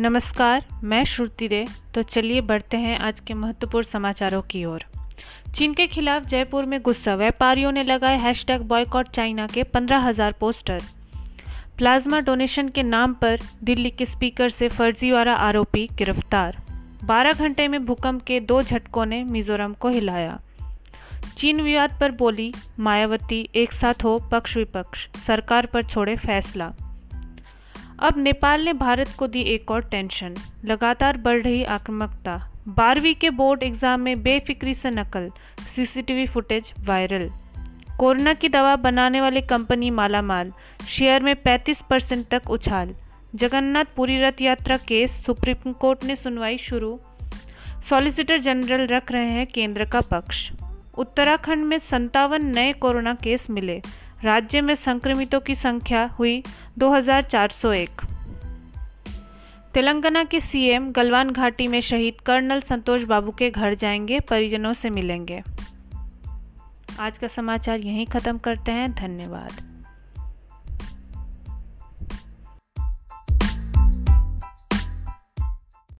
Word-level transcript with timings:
नमस्कार, 0.00 0.64
मैं 0.84 1.04
श्रुति 1.04 1.46
रे। 1.46 1.66
तो 1.94 2.02
चलिए 2.02 2.40
बढ़ते 2.40 2.76
हैं 2.76 2.98
आज 2.98 3.20
के 3.20 3.34
महत्वपूर्ण 3.34 3.86
समाचारों 3.86 4.42
की 4.42 4.64
ओर। 4.64 4.84
चीन 5.54 5.74
के 5.74 5.86
खिलाफ 5.86 6.22
जयपुर 6.22 6.66
में 6.66 6.82
गुस्सा, 6.82 7.14
व्यापारियों 7.14 7.72
ने 7.72 7.82
लगाए 7.82 8.18
हैशटैग 8.18 8.60
बॉयकॉट 8.60 9.08
चाइना 9.08 9.46
के 9.46 9.62
पंद्रह 9.62 9.98
हज़ार 9.98 10.32
पोस्टर। 10.32 10.80
प्लाज्मा 11.78 12.20
डोनेशन 12.20 12.68
के 12.68 12.82
नाम 12.82 13.14
पर 13.14 13.38
दिल्ली 13.64 13.90
के 13.90 14.06
स्पीकर 14.06 14.50
से 14.50 14.68
फर्जीवाड़ा 14.68 15.34
आरोपी 15.34 15.88
गिरफ़्तार। 15.92 16.56
12 17.04 17.32
घंटे 17.32 17.68
में 17.68 17.86
भूकंप 17.86 18.22
के 18.22 18.40
दो 18.40 18.62
झटकों 18.62 19.06
ने 19.06 19.24
मिजोरम 19.24 19.72
को 19.72 19.88
हिलाया। 19.88 20.40
चीन 21.38 21.60
विवाद 21.60 21.98
पर 22.00 22.10
बोली, 22.10 22.54
मायावती 22.78 23.48
एक 23.54 23.72
साथ 23.72 24.04
हो, 24.04 24.18
पक्ष 24.32 24.56
विपक्ष। 24.56 25.08
सरकार 25.26 25.66
पर 25.66 25.82
छोड़े 25.82 26.16
फैसला। 26.16 26.72
अब 28.00 28.14
नेपाल 28.18 28.64
ने 28.64 28.72
भारत 28.72 29.08
को 29.18 29.26
दी 29.26 29.40
एक 29.42 29.70
और 29.70 29.82
टेंशन 29.82 30.34
लगातार 30.64 31.16
बढ़ 31.16 31.42
रही 31.42 31.64
आक्रामकता। 31.64 32.52
बारहवीं 32.68 33.14
के 33.14 33.30
बोर्ड 33.30 33.62
एग्ज़ाम 33.62 34.00
में 34.00 34.22
बेफिक्री 34.22 34.74
से 34.74 34.90
नकल 34.90 35.28
सीसीटीवी 35.74 36.26
फुटेज 36.26 36.72
वायरल 36.80 37.28
कोरोना 37.98 38.34
की 38.34 38.48
दवा 38.48 38.76
बनाने 38.76 39.20
वाली 39.20 39.40
कंपनी 39.40 39.90
मालामाल 39.90 40.52
शेयर 40.88 41.22
में 41.22 41.34
35 41.42 41.82
परसेंट 41.90 42.26
तक 42.28 42.50
उछाल। 42.50 42.94
जगन्नाथ 43.34 43.84
पुरी 43.96 44.20
रथ 44.22 44.40
यात्रा 44.40 44.76
केस, 44.76 45.10
सुप्रीम 45.26 45.72
कोर्ट 45.72 46.04
ने 46.04 46.16
सुनवाई 46.16 46.58
शुरू। 46.58 46.98
सॉलिसिटर 47.88 48.38
जनरल 48.38 48.86
रख 48.86 49.12
रहे 49.12 49.30
हैं 49.30 49.46
केंद्र 49.46 49.84
का 49.84 50.00
पक्ष। 50.00 50.50
उत्तराखंड 50.98 51.64
में 51.64 51.78
संतावन 51.78 52.46
नए 52.46 52.72
कोरोना 52.72 53.14
केस 53.14 53.46
मिले। 53.50 53.80
राज्य 54.24 54.60
में 54.60 54.74
संक्रमितों 54.74 55.40
की 55.40 55.54
संख्या 55.54 56.06
हुई 56.06 56.42
2401 56.78 57.90
तेलंगाना 59.74 60.24
के 60.24 60.40
सीएम 60.40 60.92
गलवान 60.92 61.30
घाटी 61.30 61.66
में 61.66 61.80
शहीद 61.80 62.20
कर्नल 62.20 62.60
संतोष 62.60 63.02
बाबू 63.02 63.30
के 63.30 63.50
घर 63.50 63.74
जाएँगे, 63.74 64.20
परिजनों 64.20 64.74
से 64.74 64.90
मिलेंगे। 64.90 65.42
आज 67.00 67.18
का 67.18 67.28
समाचार 67.28 67.80
यहीं 67.80 68.06
ख़त्म 68.06 68.38
करते 68.38 68.72
हैं, 68.72 68.92
धन्यवाद। 68.92 69.77